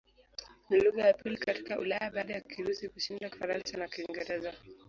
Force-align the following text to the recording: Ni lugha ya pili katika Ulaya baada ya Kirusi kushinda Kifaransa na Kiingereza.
Ni 0.69 0.79
lugha 0.79 1.07
ya 1.07 1.13
pili 1.13 1.37
katika 1.37 1.79
Ulaya 1.79 2.11
baada 2.13 2.33
ya 2.33 2.41
Kirusi 2.41 2.89
kushinda 2.89 3.29
Kifaransa 3.29 3.77
na 3.77 3.87
Kiingereza. 3.87 4.53